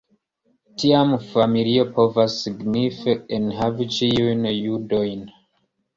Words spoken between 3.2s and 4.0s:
enhavi